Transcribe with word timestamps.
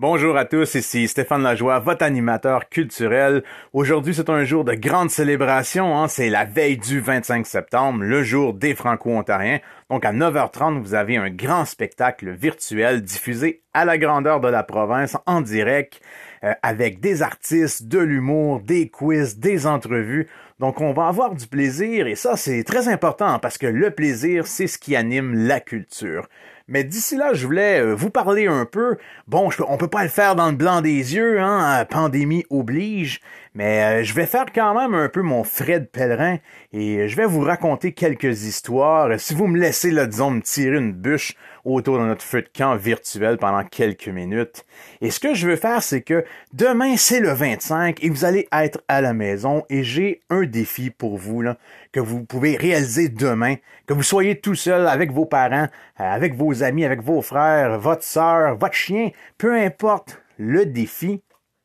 Bonjour 0.00 0.38
à 0.38 0.46
tous, 0.46 0.76
ici 0.76 1.08
Stéphane 1.08 1.42
Lajoie, 1.42 1.78
votre 1.78 2.02
animateur 2.02 2.70
culturel. 2.70 3.44
Aujourd'hui, 3.74 4.14
c'est 4.14 4.30
un 4.30 4.44
jour 4.44 4.64
de 4.64 4.72
grande 4.72 5.10
célébration. 5.10 5.94
Hein? 5.94 6.08
C'est 6.08 6.30
la 6.30 6.46
veille 6.46 6.78
du 6.78 7.00
25 7.00 7.46
septembre, 7.46 8.02
le 8.02 8.22
jour 8.22 8.54
des 8.54 8.74
Franco-Ontariens. 8.74 9.58
Donc 9.90 10.06
à 10.06 10.14
9h30, 10.14 10.80
vous 10.80 10.94
avez 10.94 11.18
un 11.18 11.28
grand 11.28 11.66
spectacle 11.66 12.30
virtuel 12.30 13.02
diffusé 13.02 13.60
à 13.74 13.84
la 13.84 13.98
grandeur 13.98 14.40
de 14.40 14.48
la 14.48 14.62
province 14.62 15.18
en 15.26 15.42
direct 15.42 16.00
euh, 16.44 16.54
avec 16.62 17.00
des 17.00 17.20
artistes, 17.20 17.86
de 17.86 17.98
l'humour, 17.98 18.60
des 18.60 18.88
quiz, 18.88 19.38
des 19.38 19.66
entrevues. 19.66 20.28
Donc 20.60 20.80
on 20.80 20.94
va 20.94 21.08
avoir 21.08 21.34
du 21.34 21.46
plaisir 21.46 22.06
et 22.06 22.14
ça 22.14 22.38
c'est 22.38 22.64
très 22.64 22.88
important 22.88 23.38
parce 23.38 23.58
que 23.58 23.66
le 23.66 23.90
plaisir 23.90 24.46
c'est 24.46 24.66
ce 24.66 24.78
qui 24.78 24.96
anime 24.96 25.46
la 25.46 25.60
culture. 25.60 26.26
Mais 26.70 26.84
d'ici 26.84 27.16
là, 27.16 27.34
je 27.34 27.44
voulais 27.44 27.80
euh, 27.80 27.94
vous 27.94 28.10
parler 28.10 28.46
un 28.46 28.64
peu. 28.64 28.96
Bon, 29.26 29.50
je, 29.50 29.60
on 29.66 29.76
peut 29.76 29.88
pas 29.88 30.04
le 30.04 30.08
faire 30.08 30.36
dans 30.36 30.48
le 30.48 30.56
blanc 30.56 30.80
des 30.80 31.14
yeux, 31.14 31.40
hein, 31.40 31.84
pandémie 31.84 32.44
oblige, 32.48 33.20
mais 33.54 33.82
euh, 33.82 34.04
je 34.04 34.14
vais 34.14 34.26
faire 34.26 34.46
quand 34.54 34.74
même 34.74 34.94
un 34.94 35.08
peu 35.08 35.22
mon 35.22 35.42
Fred 35.42 35.90
pèlerin 35.90 36.38
et 36.72 37.08
je 37.08 37.16
vais 37.16 37.26
vous 37.26 37.40
raconter 37.40 37.92
quelques 37.92 38.44
histoires. 38.44 39.18
Si 39.18 39.34
vous 39.34 39.48
me 39.48 39.58
laissez, 39.58 39.90
là, 39.90 40.06
disons, 40.06 40.30
me 40.30 40.40
tirer 40.40 40.76
une 40.76 40.92
bûche 40.92 41.34
autour 41.64 41.98
de 41.98 42.04
notre 42.04 42.22
feu 42.22 42.42
de 42.42 42.48
camp 42.56 42.76
virtuel 42.76 43.38
pendant 43.38 43.64
quelques 43.64 44.08
minutes. 44.08 44.64
Et 45.00 45.10
ce 45.10 45.18
que 45.18 45.34
je 45.34 45.48
veux 45.48 45.56
faire, 45.56 45.82
c'est 45.82 46.02
que 46.02 46.24
demain, 46.52 46.96
c'est 46.96 47.20
le 47.20 47.32
25 47.32 48.02
et 48.04 48.08
vous 48.08 48.24
allez 48.24 48.46
être 48.52 48.80
à 48.86 49.00
la 49.00 49.12
maison 49.12 49.64
et 49.68 49.82
j'ai 49.82 50.20
un 50.30 50.44
défi 50.44 50.90
pour 50.90 51.18
vous, 51.18 51.42
là, 51.42 51.58
que 51.92 52.00
vous 52.00 52.24
pouvez 52.24 52.56
réaliser 52.56 53.08
demain, 53.08 53.56
que 53.86 53.94
vous 53.94 54.04
soyez 54.04 54.40
tout 54.40 54.54
seul 54.54 54.86
avec 54.86 55.10
vos 55.10 55.26
parents, 55.26 55.66
euh, 55.98 56.04
avec 56.04 56.34
vos 56.34 56.62
amis, 56.62 56.84
avec 56.84 57.02
vos 57.02 57.20
frères, 57.20 57.80
votre 57.80 58.04
sœur, 58.04 58.56
votre 58.56 58.74
chien, 58.74 59.10
peu 59.38 59.54
importe 59.56 60.22
le 60.38 60.66
défi, 60.66 61.20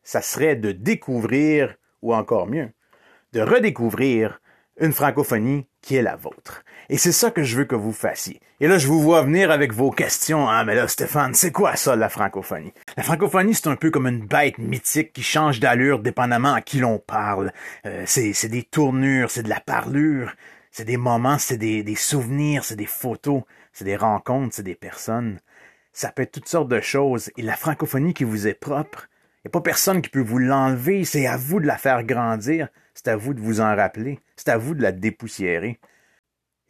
ça 0.06 0.22
serait 0.22 0.56
de 0.56 0.72
découvrir, 0.72 1.76
ou 2.02 2.16
encore 2.16 2.48
mieux, 2.48 2.70
de 3.34 3.42
redécouvrir 3.42 4.40
une 4.80 4.94
francophonie 4.94 5.68
qui 5.82 5.96
est 5.96 6.02
la 6.02 6.16
vôtre. 6.16 6.64
Et 6.90 6.98
c'est 6.98 7.12
ça 7.12 7.32
que 7.32 7.44
je 7.44 7.58
veux 7.58 7.66
que 7.66 7.76
vous 7.76 7.92
fassiez. 7.92 8.40
Et 8.60 8.68
là, 8.68 8.78
je 8.78 8.88
vous 8.88 9.02
vois 9.02 9.24
venir 9.24 9.52
avec 9.52 9.74
vos 9.74 9.92
questions. 9.92 10.48
Ah, 10.48 10.64
mais 10.64 10.76
là, 10.76 10.88
Stéphane, 10.88 11.34
c'est 11.34 11.52
quoi 11.52 11.76
ça, 11.76 11.96
la 11.96 12.10
francophonie? 12.10 12.74
La 12.96 13.04
francophonie, 13.04 13.54
c'est 13.54 13.68
un 13.68 13.76
peu 13.76 13.92
comme 13.92 14.08
une 14.08 14.26
bête 14.26 14.58
mythique 14.58 15.12
qui 15.12 15.24
change 15.24 15.60
d'allure 15.60 16.00
dépendamment 16.00 16.54
à 16.54 16.62
qui 16.62 16.80
l'on 16.80 17.00
parle. 17.00 17.52
Euh, 17.86 18.04
c'est 18.06 18.50
des 18.50 18.64
tournures, 18.64 19.32
c'est 19.32 19.44
de 19.44 19.50
la 19.50 19.60
parlure, 19.60 20.34
c'est 20.72 20.86
des 20.86 20.98
moments, 20.98 21.38
c'est 21.38 21.58
des, 21.58 21.84
des 21.84 21.96
souvenirs, 21.96 22.64
c'est 22.64 22.76
des 22.76 22.86
photos, 22.86 23.44
c'est 23.74 23.86
des 23.86 23.98
rencontres, 23.98 24.56
c'est 24.56 24.64
des 24.64 24.76
personnes. 24.76 25.40
Ça 25.94 26.12
peut 26.12 26.24
être 26.24 26.34
toutes 26.34 26.50
sortes 26.50 26.70
de 26.70 26.82
choses. 26.82 27.32
Et 27.38 27.42
la 27.42 27.56
francophonie 27.56 28.14
qui 28.14 28.26
vous 28.26 28.48
est 28.48 28.54
propre, 28.54 29.08
n'y 29.46 29.50
a 29.50 29.52
pas 29.52 29.62
personne 29.62 30.02
qui 30.02 30.10
peut 30.10 30.22
vous 30.22 30.40
l'enlever. 30.40 31.06
C'est 31.06 31.28
à 31.28 31.38
vous 31.38 31.60
de 31.60 31.68
la 31.68 31.78
faire 31.78 32.04
grandir. 32.04 32.70
C'est 32.94 33.08
à 33.08 33.16
vous 33.16 33.34
de 33.34 33.42
vous 33.42 33.62
en 33.62 33.76
rappeler. 33.76 34.20
C'est 34.36 34.50
à 34.50 34.58
vous 34.58 34.74
de 34.74 34.82
la 34.82 34.92
dépoussiérer. 34.92 35.80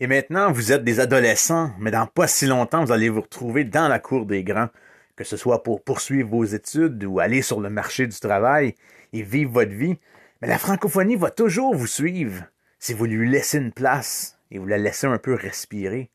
Et 0.02 0.08
maintenant, 0.08 0.52
vous 0.52 0.74
êtes 0.74 0.84
des 0.84 1.00
adolescents, 1.00 1.72
mais 1.80 1.92
dans 1.92 2.06
pas 2.06 2.28
si 2.28 2.46
longtemps, 2.46 2.84
vous 2.84 2.92
allez 2.92 3.08
vous 3.08 3.22
retrouver 3.22 3.64
dans 3.64 3.88
la 3.88 4.00
cour 4.00 4.26
des 4.26 4.44
grands, 4.44 4.68
que 5.16 5.24
ce 5.24 5.38
soit 5.38 5.64
pour 5.64 5.86
poursuivre 5.86 6.30
vos 6.30 6.44
études 6.44 7.06
ou 7.06 7.20
aller 7.22 7.42
sur 7.42 7.62
le 7.62 7.70
marché 7.70 8.06
du 8.06 8.20
travail 8.20 8.76
et 9.14 9.22
vivre 9.22 9.54
votre 9.54 9.72
vie. 9.72 9.98
Mais 10.42 10.50
la 10.50 10.58
francophonie 10.58 11.16
va 11.16 11.32
toujours 11.32 11.74
vous 11.74 11.88
suivre 11.88 12.44
si 12.78 12.94
vous 12.94 13.06
lui 13.06 13.30
laissez 13.30 13.58
une 13.58 13.72
place 13.72 14.38
et 14.52 14.60
vous 14.60 14.66
la 14.66 14.78
laissez 14.78 15.08
un 15.08 15.18
peu 15.18 15.34
respirer. 15.34 16.12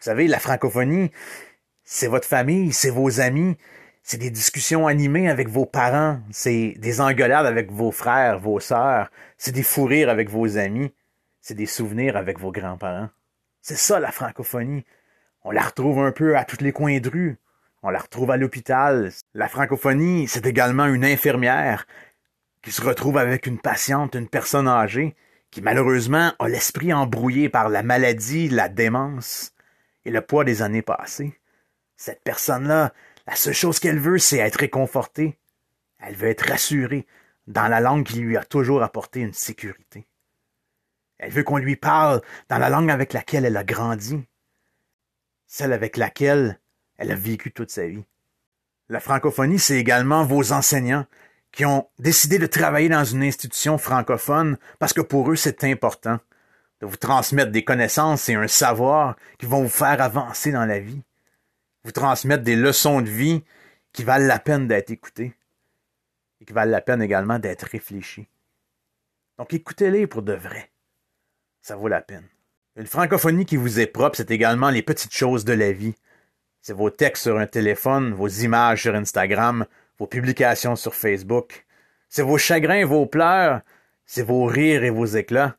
Vous 0.00 0.04
savez, 0.04 0.26
la 0.26 0.40
francophonie, 0.40 1.12
c'est 1.84 2.08
votre 2.08 2.26
famille, 2.26 2.72
c'est 2.72 2.90
vos 2.90 3.20
amis, 3.20 3.56
c'est 4.08 4.18
des 4.18 4.30
discussions 4.30 4.86
animées 4.86 5.28
avec 5.28 5.48
vos 5.48 5.66
parents, 5.66 6.20
c'est 6.30 6.74
des 6.78 7.00
engueulades 7.00 7.44
avec 7.44 7.72
vos 7.72 7.90
frères, 7.90 8.38
vos 8.38 8.60
sœurs, 8.60 9.10
c'est 9.36 9.50
des 9.50 9.64
fous 9.64 9.86
rires 9.86 10.10
avec 10.10 10.30
vos 10.30 10.58
amis, 10.58 10.92
c'est 11.40 11.56
des 11.56 11.66
souvenirs 11.66 12.16
avec 12.16 12.38
vos 12.38 12.52
grands-parents. 12.52 13.08
C'est 13.62 13.76
ça 13.76 13.98
la 13.98 14.12
francophonie. 14.12 14.84
On 15.42 15.50
la 15.50 15.62
retrouve 15.62 15.98
un 15.98 16.12
peu 16.12 16.36
à 16.36 16.44
tous 16.44 16.62
les 16.62 16.70
coins 16.70 17.00
de 17.00 17.08
rue. 17.08 17.36
On 17.82 17.90
la 17.90 17.98
retrouve 17.98 18.30
à 18.30 18.36
l'hôpital. 18.36 19.10
La 19.34 19.48
francophonie, 19.48 20.28
c'est 20.28 20.46
également 20.46 20.86
une 20.86 21.04
infirmière 21.04 21.84
qui 22.62 22.70
se 22.70 22.82
retrouve 22.82 23.18
avec 23.18 23.44
une 23.46 23.58
patiente, 23.58 24.14
une 24.14 24.28
personne 24.28 24.68
âgée, 24.68 25.16
qui 25.50 25.62
malheureusement 25.62 26.32
a 26.38 26.48
l'esprit 26.48 26.92
embrouillé 26.92 27.48
par 27.48 27.68
la 27.68 27.82
maladie, 27.82 28.48
la 28.50 28.68
démence 28.68 29.52
et 30.04 30.12
le 30.12 30.20
poids 30.20 30.44
des 30.44 30.62
années 30.62 30.82
passées. 30.82 31.40
Cette 31.96 32.22
personne-là, 32.22 32.92
la 33.26 33.34
seule 33.34 33.54
chose 33.54 33.80
qu'elle 33.80 33.98
veut, 33.98 34.18
c'est 34.18 34.38
être 34.38 34.60
réconfortée. 34.60 35.38
Elle 35.98 36.14
veut 36.14 36.28
être 36.28 36.48
rassurée 36.48 37.06
dans 37.46 37.68
la 37.68 37.80
langue 37.80 38.04
qui 38.04 38.20
lui 38.20 38.36
a 38.36 38.44
toujours 38.44 38.82
apporté 38.82 39.20
une 39.20 39.32
sécurité. 39.32 40.06
Elle 41.18 41.32
veut 41.32 41.42
qu'on 41.42 41.56
lui 41.56 41.76
parle 41.76 42.20
dans 42.48 42.58
la 42.58 42.68
langue 42.68 42.90
avec 42.90 43.12
laquelle 43.12 43.44
elle 43.44 43.56
a 43.56 43.64
grandi, 43.64 44.22
celle 45.46 45.72
avec 45.72 45.96
laquelle 45.96 46.60
elle 46.98 47.10
a 47.10 47.16
vécu 47.16 47.52
toute 47.52 47.70
sa 47.70 47.86
vie. 47.86 48.04
La 48.88 49.00
francophonie, 49.00 49.58
c'est 49.58 49.78
également 49.78 50.24
vos 50.24 50.52
enseignants 50.52 51.06
qui 51.50 51.64
ont 51.64 51.88
décidé 51.98 52.38
de 52.38 52.46
travailler 52.46 52.88
dans 52.88 53.04
une 53.04 53.22
institution 53.22 53.78
francophone 53.78 54.58
parce 54.78 54.92
que 54.92 55.00
pour 55.00 55.30
eux, 55.30 55.36
c'est 55.36 55.64
important 55.64 56.20
de 56.80 56.86
vous 56.86 56.96
transmettre 56.96 57.50
des 57.50 57.64
connaissances 57.64 58.28
et 58.28 58.34
un 58.34 58.46
savoir 58.46 59.16
qui 59.38 59.46
vont 59.46 59.62
vous 59.62 59.68
faire 59.68 60.00
avancer 60.00 60.52
dans 60.52 60.66
la 60.66 60.78
vie 60.78 61.02
vous 61.86 61.92
transmettre 61.92 62.42
des 62.42 62.56
leçons 62.56 63.00
de 63.00 63.08
vie 63.08 63.44
qui 63.92 64.02
valent 64.02 64.26
la 64.26 64.40
peine 64.40 64.66
d'être 64.66 64.90
écoutées 64.90 65.36
et 66.40 66.44
qui 66.44 66.52
valent 66.52 66.72
la 66.72 66.80
peine 66.80 67.00
également 67.00 67.38
d'être 67.38 67.62
réfléchies. 67.62 68.26
Donc 69.38 69.54
écoutez-les 69.54 70.08
pour 70.08 70.22
de 70.22 70.32
vrai. 70.32 70.72
Ça 71.62 71.76
vaut 71.76 71.86
la 71.86 72.00
peine. 72.00 72.26
Une 72.74 72.88
francophonie 72.88 73.46
qui 73.46 73.56
vous 73.56 73.78
est 73.78 73.86
propre, 73.86 74.16
c'est 74.16 74.32
également 74.32 74.70
les 74.70 74.82
petites 74.82 75.14
choses 75.14 75.44
de 75.44 75.52
la 75.52 75.70
vie. 75.70 75.94
C'est 76.60 76.72
vos 76.72 76.90
textes 76.90 77.22
sur 77.22 77.38
un 77.38 77.46
téléphone, 77.46 78.12
vos 78.14 78.26
images 78.26 78.82
sur 78.82 78.96
Instagram, 78.96 79.64
vos 80.00 80.08
publications 80.08 80.74
sur 80.74 80.96
Facebook. 80.96 81.66
C'est 82.08 82.22
vos 82.22 82.36
chagrins 82.36 82.74
et 82.74 82.84
vos 82.84 83.06
pleurs, 83.06 83.60
c'est 84.06 84.24
vos 84.24 84.44
rires 84.44 84.82
et 84.82 84.90
vos 84.90 85.06
éclats. 85.06 85.56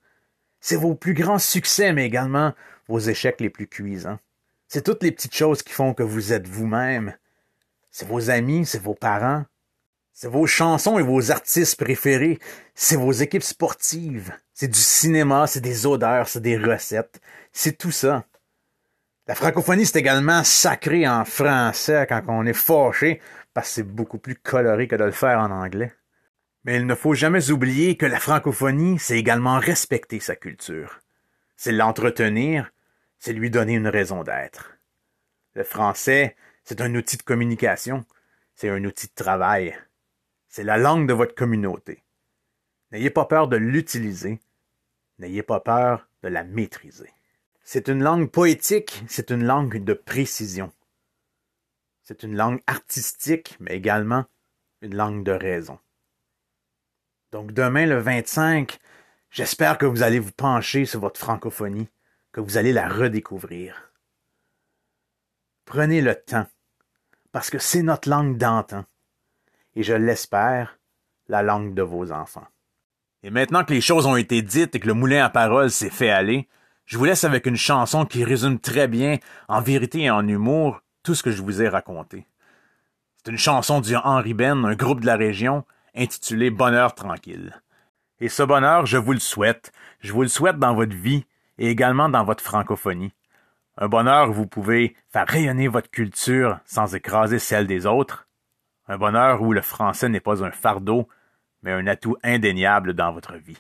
C'est 0.60 0.76
vos 0.76 0.94
plus 0.94 1.14
grands 1.14 1.40
succès, 1.40 1.94
mais 1.94 2.06
également 2.06 2.54
vos 2.90 3.00
échecs 3.00 3.40
les 3.40 3.50
plus 3.50 3.68
cuisants. 3.68 4.20
C'est 4.68 4.84
toutes 4.84 5.04
les 5.04 5.12
petites 5.12 5.36
choses 5.36 5.64
qui 5.64 5.72
font 5.72 5.94
que 5.94 6.04
vous 6.04 6.34
êtes 6.34 6.48
vous-même. 6.48 7.16
C'est 7.90 8.08
vos 8.08 8.30
amis, 8.30 8.66
c'est 8.66 8.82
vos 8.82 8.94
parents, 8.94 9.46
c'est 10.14 10.28
vos 10.28 10.46
chansons 10.46 11.00
et 11.00 11.04
vos 11.04 11.32
artistes 11.32 11.80
préférés, 11.80 12.40
c'est 12.76 12.98
vos 12.98 13.12
équipes 13.12 13.44
sportives, 13.44 14.34
c'est 14.54 14.68
du 14.68 14.80
cinéma, 14.80 15.48
c'est 15.48 15.62
des 15.62 15.86
odeurs, 15.86 16.28
c'est 16.28 16.42
des 16.42 16.58
recettes, 16.58 17.22
c'est 17.52 17.78
tout 17.78 17.92
ça. 17.92 18.26
La 19.28 19.36
francophonie, 19.36 19.86
c'est 19.86 20.00
également 20.00 20.44
sacré 20.44 21.08
en 21.08 21.24
français 21.24 22.06
quand 22.08 22.24
on 22.28 22.46
est 22.46 22.54
fâché, 22.54 23.22
parce 23.54 23.68
que 23.70 23.74
c'est 23.76 23.84
beaucoup 23.84 24.20
plus 24.20 24.36
coloré 24.36 24.88
que 24.88 24.96
de 24.96 25.04
le 25.04 25.12
faire 25.12 25.40
en 25.40 25.52
anglais. 25.52 25.94
Mais 26.64 26.78
il 26.78 26.86
ne 26.86 26.96
faut 26.96 27.14
jamais 27.14 27.52
oublier 27.52 27.96
que 27.96 28.06
la 28.06 28.20
francophonie, 28.20 29.00
c'est 29.00 29.18
également 29.18 29.60
respecter 29.60 30.20
sa 30.20 30.36
culture. 30.36 31.00
C'est 31.56 31.72
l'entretenir, 31.72 32.72
c'est 33.20 33.34
lui 33.34 33.50
donner 33.50 33.74
une 33.74 33.88
raison 33.88 34.24
d'être. 34.24 34.78
Le 35.54 35.64
français, 35.64 36.36
c'est 36.64 36.82
un 36.82 36.94
outil 36.96 37.18
de 37.18 37.24
communication, 37.24 38.06
c'est 38.56 38.70
un 38.70 38.84
outil 38.84 39.08
de 39.08 39.14
travail, 39.14 39.78
c'est 40.48 40.64
la 40.64 40.78
langue 40.78 41.08
de 41.08 41.14
votre 41.14 41.36
communauté. 41.36 42.04
N'ayez 42.92 43.10
pas 43.10 43.26
peur 43.26 43.48
de 43.48 43.58
l'utiliser, 43.58 44.40
n'ayez 45.20 45.44
pas 45.44 45.60
peur 45.60 46.08
de 46.24 46.30
la 46.30 46.44
maîtriser. 46.44 47.12
C'est 47.64 47.90
une 47.90 48.02
langue 48.02 48.30
poétique, 48.32 49.04
c'est 49.08 49.30
une 49.30 49.44
langue 49.44 49.84
de 49.84 49.94
précision. 49.94 50.72
C'est 52.04 52.24
une 52.24 52.38
langue 52.38 52.62
artistique, 52.66 53.58
mais 53.60 53.76
également 53.76 54.26
une 54.82 54.96
langue 54.96 55.24
de 55.24 55.34
raison. 55.34 55.80
Donc 57.32 57.52
demain, 57.52 57.86
le 57.86 58.00
25, 58.00 58.80
j'espère 59.30 59.78
que 59.78 59.86
vous 59.86 60.04
allez 60.04 60.20
vous 60.20 60.32
pencher 60.32 60.86
sur 60.86 61.02
votre 61.02 61.20
francophonie 61.20 61.90
que 62.38 62.42
vous 62.42 62.58
allez 62.58 62.72
la 62.72 62.88
redécouvrir. 62.88 63.92
Prenez 65.66 66.02
le 66.02 66.14
temps, 66.14 66.46
parce 67.32 67.50
que 67.50 67.58
c'est 67.58 67.82
notre 67.82 68.10
langue 68.10 68.38
d'antan, 68.38 68.86
et 69.74 69.82
je 69.82 69.96
l'espère, 69.96 70.78
la 71.28 71.42
langue 71.42 71.74
de 71.74 71.82
vos 71.82 72.12
enfants. 72.12 72.46
Et 73.24 73.32
maintenant 73.32 73.64
que 73.64 73.74
les 73.74 73.82
choses 73.82 74.06
ont 74.06 74.18
été 74.18 74.44
dites 74.44 74.76
et 74.76 74.80
que 74.80 74.86
le 74.86 74.94
moulin 74.94 75.26
à 75.26 75.32
parole 75.32 75.72
s'est 75.72 75.90
fait 75.90 76.12
aller, 76.12 76.48
je 76.86 77.00
vous 77.00 77.06
laisse 77.06 77.24
avec 77.24 77.48
une 77.48 77.58
chanson 77.58 78.06
qui 78.06 78.24
résume 78.24 78.60
très 78.60 78.88
bien, 78.88 79.18
en 79.48 79.62
vérité 79.62 80.02
et 80.02 80.12
en 80.12 80.28
humour, 80.28 80.84
tout 81.02 81.16
ce 81.16 81.24
que 81.24 81.32
je 81.32 81.42
vous 81.42 81.64
ai 81.64 81.68
raconté. 81.68 82.28
C'est 83.18 83.32
une 83.32 83.40
chanson 83.40 83.82
du 83.82 83.96
Henri 83.96 84.36
Ben, 84.36 84.64
un 84.64 84.76
groupe 84.76 85.02
de 85.02 85.08
la 85.08 85.16
région, 85.16 85.66
intitulée 85.96 86.52
Bonheur 86.52 86.94
tranquille. 86.94 87.60
Et 88.20 88.30
ce 88.30 88.44
bonheur, 88.44 88.86
je 88.86 88.98
vous 88.98 89.14
le 89.14 89.20
souhaite. 89.20 89.72
Je 90.02 90.14
vous 90.14 90.22
le 90.22 90.28
souhaite 90.28 90.60
dans 90.60 90.76
votre 90.76 90.96
vie, 90.96 91.26
et 91.58 91.70
également 91.70 92.10
dans 92.10 92.24
votre 92.24 92.44
francophonie. 92.44 93.14
Un 93.78 93.88
bonheur 93.88 94.30
où 94.30 94.34
vous 94.34 94.48
pouvez 94.48 94.96
faire 95.10 95.28
rayonner 95.28 95.68
votre 95.68 95.90
culture 95.90 96.60
sans 96.66 96.96
écraser 96.96 97.40
celle 97.40 97.68
des 97.68 97.86
autres, 97.86 98.28
Un 98.90 98.98
bonheur 98.98 99.42
où 99.42 99.52
le 99.52 99.62
français 99.62 100.08
n'est 100.08 100.22
pas 100.22 100.46
un 100.46 100.52
fardeau, 100.52 101.10
mais 101.62 101.74
un 101.74 101.88
atout 101.88 102.16
indéniable 102.24 102.94
dans 102.94 103.12
votre 103.12 103.36
vie. 103.36 103.60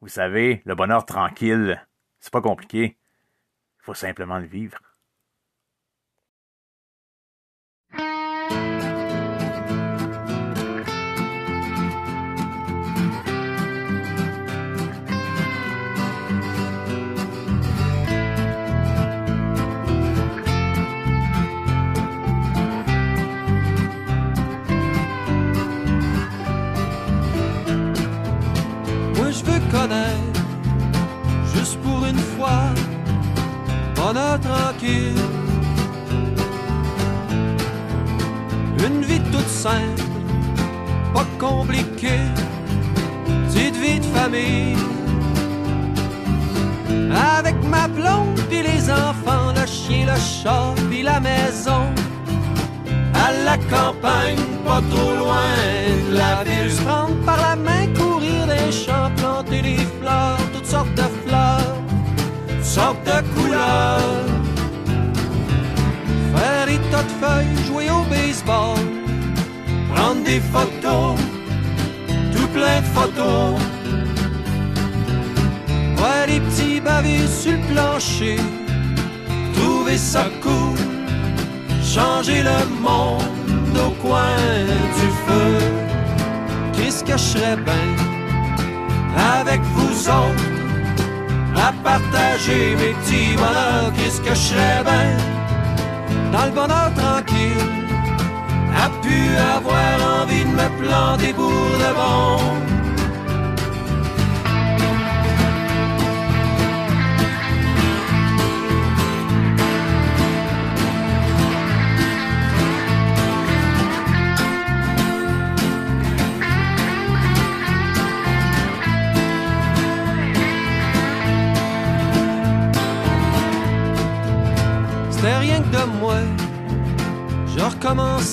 Vous 0.00 0.08
savez, 0.08 0.60
le 0.64 0.74
bonheur 0.74 1.06
tranquille, 1.06 1.80
c'est 2.18 2.32
pas 2.32 2.40
compliqué. 2.40 2.96
Il 3.78 3.84
faut 3.84 3.94
simplement 3.94 4.38
le 4.38 4.46
vivre. 4.46 4.89
Juste 31.54 31.78
pour 31.82 32.04
une 32.04 32.18
fois, 32.18 32.62
bonheur 33.96 34.38
tranquille. 34.40 35.14
Une 38.86 39.02
vie 39.02 39.20
toute 39.32 39.48
simple, 39.48 40.02
pas 41.14 41.26
compliquée, 41.38 42.26
petite 43.46 43.76
vie 43.76 44.00
de 44.00 44.06
famille. 44.16 44.76
Avec 47.36 47.56
ma 47.64 47.88
blonde, 47.88 48.40
puis 48.48 48.62
les 48.62 48.90
enfants, 48.90 49.52
le 49.54 49.66
chien, 49.66 50.06
le 50.06 50.18
chat, 50.18 50.74
puis 50.90 51.02
la 51.02 51.20
maison. 51.20 51.82
À 53.14 53.32
la 53.44 53.56
campagne, 53.58 54.38
pas 54.64 54.80
trop 54.90 55.14
loin 55.14 55.50
la 56.12 56.42
ville, 56.44 56.70
se 56.70 56.82
prendre 56.82 57.14
par 57.24 57.36
la 57.36 57.56
main, 57.56 57.86
courir 57.94 58.46
des 58.46 58.72
champs, 58.72 59.10
planter 59.16 59.62
des 59.62 59.78
fleurs, 60.00 60.38
toutes 60.52 60.66
sortes 60.66 60.94
de 60.94 61.02
sortes 62.74 63.04
de 63.04 63.18
couleurs. 63.34 64.26
Faire 66.34 66.66
des 66.66 66.78
tas 66.90 67.02
de 67.02 67.14
feuilles, 67.20 67.66
jouer 67.66 67.90
au 67.90 68.02
baseball, 68.08 68.78
prendre 69.92 70.22
des 70.24 70.40
photos, 70.54 71.16
tout 72.32 72.48
plein 72.56 72.80
de 72.80 72.90
photos. 72.96 73.60
Ouais, 76.00 76.22
les 76.28 76.40
petits 76.40 76.80
bavés 76.80 77.26
sur 77.26 77.58
le 77.58 77.66
plancher, 77.72 78.38
trouver 79.56 79.98
ça 79.98 80.26
cool, 80.40 80.78
changer 81.82 82.42
le 82.44 82.60
monde 82.86 83.76
au 83.86 83.90
coin 84.04 84.36
du 84.98 85.08
feu. 85.24 85.52
Qu'est-ce 86.72 87.02
que 87.02 87.16
je 87.22 87.28
serais 87.32 87.56
bien 87.56 87.88
avec 89.40 89.60
vous 89.74 90.08
autres? 90.08 90.59
À 91.60 91.72
partager 91.84 92.74
mes 92.76 92.92
petits 92.94 93.34
bonheurs? 93.36 93.92
Qu'est-ce 93.96 94.20
que 94.20 94.30
je 94.30 94.44
serais 94.50 94.82
bien 94.84 95.16
dans 96.32 96.44
le 96.46 96.52
bonheur 96.52 96.90
tranquille 96.94 97.66
à 98.84 98.88
pu 99.02 99.16
avoir 99.56 100.22
envie 100.22 100.44
de 100.44 100.54
me 100.60 100.68
planter 100.80 101.32
pour 101.32 101.50
de 101.82 101.90
bon? 101.98 102.79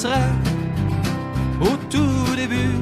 Au 0.06 1.76
tout 1.90 2.36
début. 2.36 2.76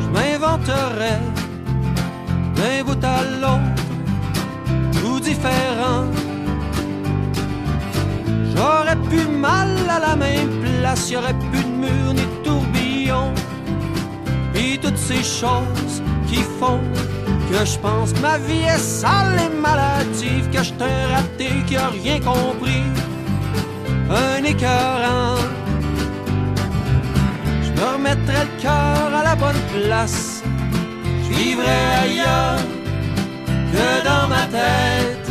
Je 0.00 0.08
m'inventerai 0.08 1.18
d'un 2.56 2.84
bout 2.84 3.04
à 3.04 3.22
l'autre, 3.40 3.82
tout 5.00 5.20
différent. 5.20 6.06
J'aurais 8.54 8.96
pu 9.10 9.28
mal 9.28 9.68
à 9.90 9.98
la 9.98 10.16
même 10.16 10.48
place, 10.62 11.10
y 11.10 11.16
aurait 11.16 11.34
plus 11.34 11.62
de 11.62 11.74
mur 11.84 12.14
ni 12.14 12.22
de 12.22 12.42
tourbillon. 12.44 13.34
Et 14.54 14.78
toutes 14.78 14.96
ces 14.96 15.22
choses 15.22 16.02
qui 16.26 16.42
font 16.58 16.80
que 17.50 17.64
je 17.64 17.78
pense 17.78 18.12
que 18.12 18.20
ma 18.20 18.38
vie 18.38 18.62
est 18.62 18.78
sale 18.78 19.38
et 19.46 19.60
maladive, 19.60 20.48
que 20.50 20.62
je 20.62 20.72
un 20.72 21.14
raté 21.14 21.50
qui 21.66 21.76
a 21.76 21.88
rien 21.88 22.18
compris, 22.20 22.82
un 24.10 24.44
écœurant. 24.44 25.36
Je 27.62 27.70
me 27.80 27.86
remettrai 27.92 28.44
le 28.44 28.62
cœur 28.62 29.14
à 29.14 29.22
la 29.22 29.36
bonne 29.36 29.62
place, 29.74 30.42
je 31.24 31.34
vivrai 31.34 31.80
ailleurs 32.02 32.58
que 33.72 34.04
dans 34.04 34.28
ma 34.28 34.44
tête. 34.46 35.30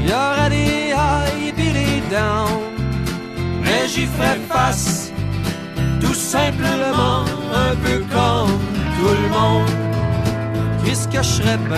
Il 0.00 0.10
y 0.10 0.12
aura 0.12 0.48
des 0.48 0.92
highs 0.92 1.48
et 1.48 1.52
des 1.52 2.02
downs, 2.10 2.72
mais 3.62 3.88
j'y 3.88 4.06
ferai 4.06 4.38
face, 4.48 5.12
tout 6.00 6.14
simplement, 6.14 7.24
un 7.54 7.74
peu 7.84 7.98
comme 8.14 8.58
tout 8.96 9.14
le 9.22 9.28
monde 9.28 9.88
qu'est-ce 10.88 11.08
que 11.08 11.18
je 11.18 11.42
serais 11.42 11.58
bien 11.58 11.76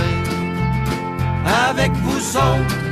avec 1.68 1.92
vous 1.92 2.36
autres? 2.36 2.89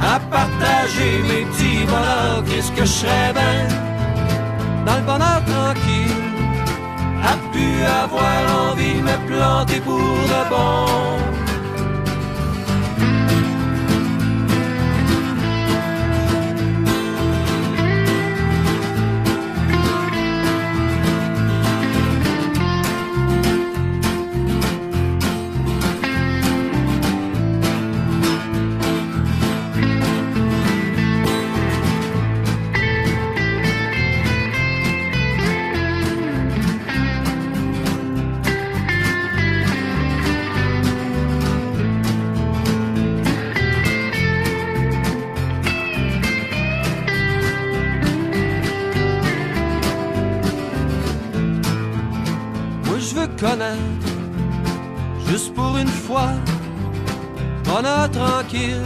À 0.00 0.20
partager 0.30 1.22
mes 1.28 1.44
petits 1.46 1.84
bonheurs, 1.86 2.42
qu'est-ce 2.46 2.72
que 2.72 2.82
je 2.82 2.92
serais 3.00 3.32
bien 3.32 3.68
dans 4.86 4.96
le 4.96 5.02
bonheur 5.02 5.42
tranquille? 5.44 6.16
À 7.22 7.34
pu 7.52 7.82
avoir 7.84 8.70
envie 8.70 8.94
de 8.94 9.02
me 9.02 9.16
planter 9.26 9.80
pour 9.80 9.98
de 9.98 10.48
bon. 10.50 11.47
Juste 55.28 55.54
pour 55.54 55.76
une 55.76 55.88
fois, 55.88 56.30
bonheur 57.64 58.10
tranquille. 58.10 58.82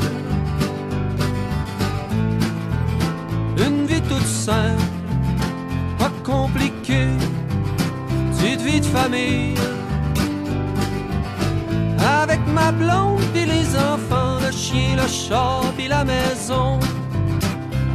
Une 3.56 3.87
vie 3.87 4.02
toute 4.02 4.26
simple, 4.26 4.82
pas 5.99 6.11
compliquée, 6.25 7.09
petite 8.32 8.61
vie 8.61 8.80
de 8.80 8.87
famille. 8.87 9.54
Avec 12.23 12.40
ma 12.49 12.73
blonde 12.73 13.21
et 13.35 13.47
les 13.47 13.76
enfants, 13.76 14.38
le 14.44 14.52
chien, 14.52 14.97
le 14.97 15.09
chat 15.09 15.62
et 15.78 15.88
la 15.88 16.04
maison. 16.04 16.78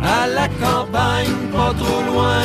À 0.03 0.27
la 0.27 0.47
campagne, 0.47 1.35
pas 1.51 1.73
trop 1.73 2.01
loin 2.11 2.41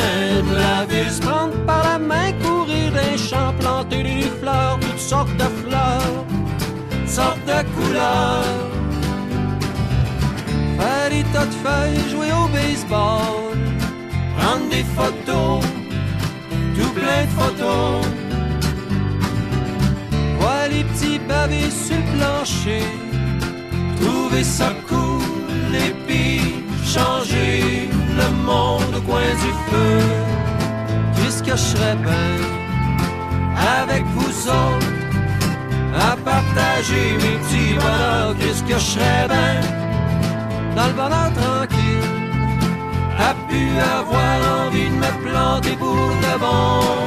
de 0.49 0.55
la 0.55 0.85
ville, 0.85 1.11
se 1.11 1.21
prendre 1.21 1.55
par 1.65 1.83
la 1.83 1.97
main, 1.97 2.32
courir 2.73 2.91
des 2.91 3.17
champs, 3.17 3.53
planter 3.59 4.03
des 4.03 4.29
fleurs, 4.39 4.79
toutes 4.79 4.99
sortes 4.99 5.35
de 5.37 5.43
fleurs, 5.43 6.25
toutes 6.89 7.09
sortes 7.09 7.45
de 7.45 7.59
couleurs. 7.75 8.43
Faire 10.79 11.09
des 11.09 11.23
tas 11.31 11.45
de 11.45 11.53
feuilles, 11.63 12.09
jouer 12.09 12.31
au 12.31 12.47
baseball, 12.47 13.57
prendre 14.37 14.69
des 14.69 14.85
photos, 14.95 15.63
tout 16.75 16.89
plein 16.93 17.23
de 17.25 17.33
photos. 17.39 18.05
Voir 20.39 20.67
les 20.69 20.83
petits 20.83 21.19
bavés 21.19 21.71
sur 21.71 21.95
le 21.95 22.17
plancher, 22.17 22.85
trouver 24.01 24.43
ça 24.43 24.73
cool 24.87 25.75
et 25.75 25.93
puis 26.05 26.63
monde 28.45 28.95
au 28.95 29.01
coin 29.01 29.21
du 29.21 29.51
feu. 29.69 29.99
Qu'est-ce 31.15 31.41
que 31.43 31.51
je 31.51 31.77
serais 31.77 31.95
bien 31.95 32.62
avec 33.57 34.03
vous 34.15 34.47
autres 34.47 34.87
à 35.95 36.15
partager 36.17 37.13
mes 37.13 37.37
petits 37.39 37.73
bonheurs. 37.75 38.35
Qu'est-ce 38.39 38.63
que 38.63 38.73
je 38.73 38.85
serais 38.93 39.27
bien 39.27 39.83
dans 40.75 40.87
le 40.87 40.93
bonheur 40.93 41.31
tranquille, 41.33 42.09
à 43.19 43.33
pu 43.47 43.79
avoir 43.79 44.65
envie 44.65 44.89
de 44.89 44.95
me 44.95 45.29
planter 45.29 45.75
pour 45.75 45.95
de 45.95 46.39
bon. 46.39 47.02